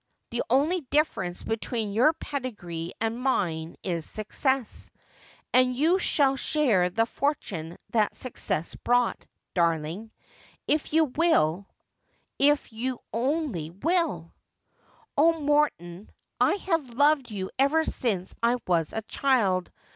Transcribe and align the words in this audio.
The 0.31 0.41
only 0.49 0.81
difference 0.89 1.43
between 1.43 1.91
your 1.93 2.11
pedigree 2.13 2.91
and 2.99 3.21
mine 3.21 3.75
is 3.83 4.03
success; 4.03 4.89
and 5.53 5.75
you 5.75 5.99
shall 5.99 6.35
share 6.35 6.89
the 6.89 7.05
fortune 7.05 7.77
that 7.91 8.15
success 8.15 8.73
brought, 8.73 9.23
darling, 9.53 10.09
if 10.67 10.91
you 10.91 11.05
will— 11.05 11.67
if 12.49 12.73
you 12.73 12.97
only 13.13 13.69
will'' 13.69 14.33
Oh, 15.19 15.39
Morton, 15.39 16.09
I 16.39 16.53
have 16.53 16.95
loved 16.95 17.29
you 17.29 17.51
ever 17.59 17.83
since 17.85 18.33
I 18.41 18.55
was 18.65 18.93
a 18.93 19.03
child. 19.03 19.69